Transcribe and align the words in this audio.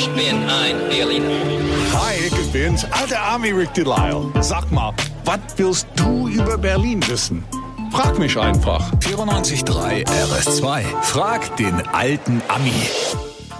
Ich 0.00 0.08
bin 0.14 0.48
ein 0.48 0.88
Berliner. 0.88 1.28
Hi, 1.92 2.14
ich 2.24 2.52
bin's, 2.52 2.86
alter 2.86 3.20
Army 3.20 3.50
Rick 3.50 3.74
Delisle. 3.74 4.32
Sag 4.40 4.72
mal, 4.72 4.94
was 5.26 5.40
willst 5.56 5.88
du 5.94 6.26
über 6.26 6.56
Berlin 6.56 7.06
wissen? 7.06 7.44
Frag 7.92 8.18
mich 8.18 8.38
einfach. 8.38 8.90
94.3 9.00 10.06
RS2. 10.06 11.02
Frag 11.02 11.54
den 11.58 11.86
alten 11.88 12.40
Ami. 12.48 12.72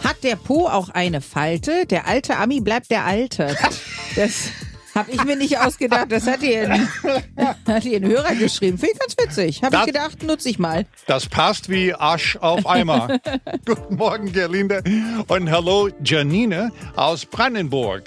Hat 0.03 0.25
der 0.25 0.37
Po 0.37 0.67
auch 0.67 0.89
eine 0.89 1.21
Falte? 1.21 1.85
Der 1.85 2.07
alte 2.07 2.39
Ami 2.39 2.63
bleibt 2.63 2.91
der 2.91 3.05
Alte. 3.05 3.55
Das 4.17 4.51
habe 4.95 5.11
ich 5.11 5.25
mir 5.25 5.37
nicht 5.37 5.59
ausgedacht. 5.59 6.11
Das 6.11 6.27
hat 6.27 6.41
hier 6.41 6.71
ein, 6.71 6.89
hat 7.37 7.57
ein 7.67 8.05
Hörer 8.05 8.35
geschrieben. 8.35 8.79
Finde 8.79 8.95
ich 8.95 8.99
ganz 8.99 9.17
witzig. 9.19 9.63
Habe 9.63 9.77
ich 9.77 9.87
gedacht, 9.87 10.23
nutze 10.23 10.49
ich 10.49 10.59
mal. 10.59 10.87
Das 11.07 11.27
passt 11.27 11.69
wie 11.69 11.95
Asch 11.95 12.37
auf 12.41 12.67
Eimer. 12.67 13.19
Guten 13.67 13.97
Morgen, 13.97 14.33
Gerlinde. 14.33 14.83
Und 15.29 15.51
hallo, 15.51 15.89
Janine 16.03 16.73
aus 16.97 17.27
Brandenburg. 17.27 18.05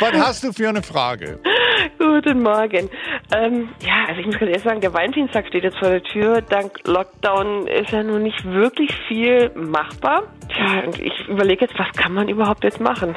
Was 0.00 0.12
hast 0.12 0.44
du 0.44 0.52
für 0.52 0.68
eine 0.68 0.82
Frage? 0.82 1.40
Guten 1.98 2.42
Morgen. 2.42 2.90
Ähm, 3.34 3.68
ja, 3.82 4.04
also 4.08 4.20
ich 4.20 4.26
muss 4.26 4.38
ganz 4.38 4.48
ehrlich 4.50 4.62
sagen, 4.62 4.80
der 4.80 4.92
Valentinstag 4.92 5.46
steht 5.48 5.64
jetzt 5.64 5.78
vor 5.78 5.88
der 5.88 6.02
Tür. 6.02 6.42
Dank 6.42 6.72
Lockdown 6.86 7.66
ist 7.66 7.90
ja 7.90 8.02
nun 8.02 8.22
nicht 8.22 8.44
wirklich 8.44 8.90
viel 9.08 9.50
machbar. 9.54 10.24
Tja, 10.48 10.84
und 10.86 10.98
ich 10.98 11.12
überlege 11.28 11.64
jetzt, 11.64 11.78
was 11.78 11.90
kann 11.96 12.12
man 12.12 12.28
überhaupt 12.28 12.64
jetzt 12.64 12.80
machen? 12.80 13.14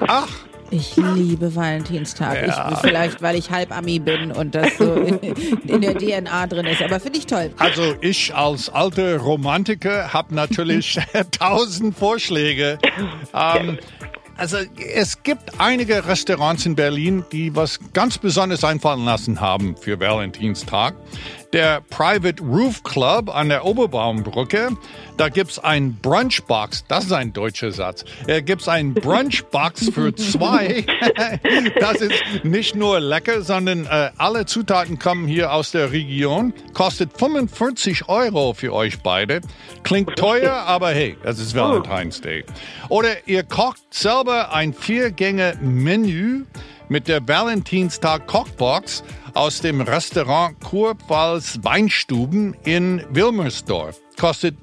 Ach, 0.00 0.28
Ich 0.70 0.96
liebe 0.96 1.54
Valentinstag. 1.54 2.46
Ja. 2.46 2.72
Ich, 2.72 2.78
vielleicht, 2.78 3.22
weil 3.22 3.36
ich 3.36 3.50
halb 3.50 3.76
Ami 3.76 3.98
bin 3.98 4.30
und 4.30 4.54
das 4.54 4.76
so 4.78 4.94
in, 4.94 5.18
in 5.66 5.80
der 5.80 5.94
DNA 5.94 6.46
drin 6.46 6.66
ist. 6.66 6.82
Aber 6.82 7.00
finde 7.00 7.18
ich 7.18 7.26
toll. 7.26 7.52
also 7.58 7.94
ich 8.00 8.34
als 8.34 8.68
alter 8.68 9.18
Romantiker 9.18 10.12
habe 10.12 10.34
natürlich 10.34 10.98
tausend 11.32 11.96
Vorschläge. 11.96 12.78
Ähm, 13.34 13.78
also 14.36 14.56
es 14.94 15.22
gibt 15.22 15.60
einige 15.60 16.06
Restaurants 16.06 16.64
in 16.64 16.74
Berlin, 16.74 17.24
die 17.30 17.54
was 17.54 17.78
ganz 17.92 18.16
Besonderes 18.16 18.64
einfallen 18.64 19.04
lassen 19.04 19.40
haben 19.40 19.76
für 19.76 20.00
Valentinstag. 20.00 20.94
Der 21.52 21.80
Private 21.90 22.40
Roof 22.44 22.84
Club 22.84 23.34
an 23.34 23.48
der 23.48 23.64
Oberbaumbrücke, 23.64 24.76
da 25.16 25.28
gibt's 25.28 25.58
ein 25.58 25.96
Brunchbox, 26.00 26.84
das 26.86 27.06
ist 27.06 27.12
ein 27.12 27.32
deutscher 27.32 27.72
Satz, 27.72 28.04
da 28.28 28.40
gibt's 28.40 28.68
ein 28.68 28.94
Brunchbox 28.94 29.90
für 29.90 30.14
zwei. 30.14 30.84
das 31.80 31.96
ist 31.96 32.44
nicht 32.44 32.76
nur 32.76 33.00
lecker, 33.00 33.42
sondern 33.42 33.86
äh, 33.86 34.10
alle 34.16 34.46
Zutaten 34.46 35.00
kommen 35.00 35.26
hier 35.26 35.52
aus 35.52 35.72
der 35.72 35.90
Region, 35.90 36.54
kostet 36.72 37.18
45 37.18 38.08
Euro 38.08 38.54
für 38.54 38.72
euch 38.72 39.00
beide. 39.00 39.40
Klingt 39.82 40.14
teuer, 40.16 40.52
aber 40.52 40.90
hey, 40.90 41.16
das 41.24 41.40
ist 41.40 41.56
Valentine's 41.56 42.20
Day. 42.20 42.44
Oder 42.88 43.26
ihr 43.26 43.42
kocht 43.42 43.82
selber 43.90 44.52
ein 44.52 44.72
Vier-Gänge-Menü 44.72 46.44
mit 46.90 47.08
der 47.08 47.26
Valentinstag 47.26 48.26
Kochbox 48.26 49.02
aus 49.32 49.60
dem 49.60 49.80
Restaurant 49.80 50.60
Kurpfalz 50.60 51.60
Weinstuben 51.62 52.54
in 52.64 53.02
Wilmersdorf. 53.10 53.98
Kostet 54.18 54.56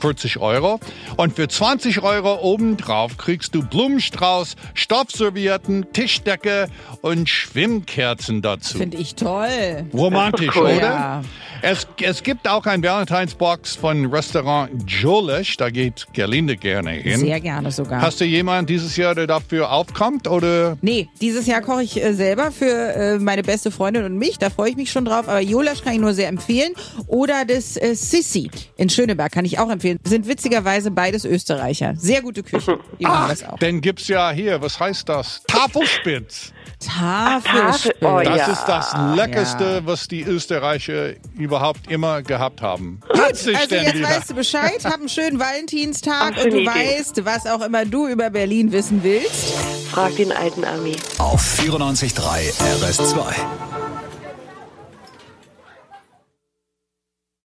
40 0.00 0.38
Euro. 0.38 0.80
Und 1.16 1.34
für 1.36 1.48
20 1.48 2.02
Euro 2.02 2.40
obendrauf 2.42 3.16
kriegst 3.16 3.54
du 3.54 3.62
Blumenstrauß, 3.62 4.56
Stoffservietten, 4.74 5.86
Tischdecke 5.92 6.68
und 7.00 7.28
Schwimmkerzen 7.28 8.42
dazu. 8.42 8.78
Finde 8.78 8.96
ich 8.96 9.14
toll. 9.14 9.86
Romantisch, 9.92 10.54
Cool. 10.56 10.62
oder? 10.64 10.80
Ja. 10.80 11.22
Es, 11.62 11.86
es 12.02 12.22
gibt 12.22 12.48
auch 12.48 12.66
ein 12.66 12.82
Valentine's-Box 12.82 13.76
von 13.76 14.06
Restaurant 14.06 14.70
Jolesch. 14.86 15.56
Da 15.56 15.70
geht 15.70 16.06
Gerlinde 16.12 16.56
gerne 16.56 16.90
hin. 16.90 17.18
Sehr 17.20 17.40
gerne 17.40 17.70
sogar. 17.70 18.02
Hast 18.02 18.20
du 18.20 18.24
jemanden 18.24 18.66
dieses 18.66 18.96
Jahr, 18.96 19.14
der 19.14 19.26
dafür 19.26 19.72
aufkommt? 19.72 20.28
Oder? 20.28 20.76
Nee, 20.82 21.08
dieses 21.20 21.46
Jahr 21.46 21.62
koche 21.62 21.82
ich 21.82 22.02
äh, 22.02 22.12
selber 22.12 22.50
für 22.52 22.66
äh, 22.66 23.18
meine 23.18 23.42
beste 23.42 23.70
Freundin 23.70 24.04
und 24.04 24.18
mich. 24.18 24.38
Da 24.38 24.50
freue 24.50 24.70
ich 24.70 24.76
mich 24.76 24.90
schon 24.90 25.04
drauf. 25.06 25.28
Aber 25.28 25.40
Jolasch 25.40 25.82
kann 25.82 25.94
ich 25.94 26.00
nur 26.00 26.12
sehr 26.14 26.28
empfehlen. 26.28 26.74
Oder 27.06 27.44
das 27.46 27.76
äh, 27.76 27.94
Sissi 27.94 28.50
in 28.76 28.90
Schöneberg 28.90 29.32
kann 29.32 29.44
ich 29.44 29.58
auch 29.58 29.70
empfehlen. 29.70 29.85
Sind 30.04 30.26
witzigerweise 30.28 30.90
beides 30.90 31.24
Österreicher. 31.24 31.94
Sehr 31.96 32.22
gute 32.22 32.42
Küche. 32.42 32.78
Die 32.98 33.04
machen 33.04 33.28
das 33.28 33.44
auch. 33.44 33.58
Dann 33.58 33.80
gibt's 33.80 34.08
ja 34.08 34.30
hier, 34.30 34.60
was 34.62 34.78
heißt 34.80 35.08
das? 35.08 35.42
Tafelspitz. 35.46 36.52
Tafelspitz. 36.80 37.96
Oh, 38.02 38.20
Das 38.22 38.36
ja. 38.36 38.46
ist 38.52 38.64
das 38.66 38.94
Leckerste, 39.16 39.64
Ja. 39.64 39.86
was 39.86 40.08
die 40.08 40.22
Österreicher 40.22 41.12
überhaupt 41.34 41.90
immer 41.90 42.22
gehabt 42.22 42.60
haben. 42.62 43.00
Herzlich 43.14 43.56
Also 43.56 43.68
denn 43.70 43.84
jetzt 43.84 43.94
wieder. 43.96 44.08
weißt 44.08 44.30
du 44.30 44.34
Bescheid, 44.34 44.84
hab 44.84 44.94
einen 44.94 45.08
schönen 45.08 45.38
Valentinstag 45.38 46.34
Ach, 46.38 46.44
und 46.44 46.52
du 46.52 46.58
Idee. 46.60 46.66
weißt, 46.66 47.24
was 47.24 47.46
auch 47.46 47.62
immer 47.62 47.84
du 47.84 48.06
über 48.08 48.30
Berlin 48.30 48.72
wissen 48.72 49.02
willst. 49.02 49.54
Frag 49.90 50.16
den 50.16 50.32
alten 50.32 50.64
Ami. 50.64 50.96
Auf 51.18 51.40
94.3 51.60 52.52
RS2. 52.82 53.75